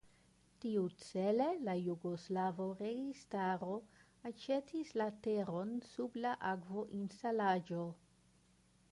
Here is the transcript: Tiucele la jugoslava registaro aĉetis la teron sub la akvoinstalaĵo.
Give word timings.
Tiucele 0.63 1.47
la 1.65 1.73
jugoslava 1.87 2.65
registaro 2.79 3.75
aĉetis 4.29 4.89
la 5.01 5.07
teron 5.27 5.75
sub 5.89 6.17
la 6.23 6.31
akvoinstalaĵo. 6.53 7.83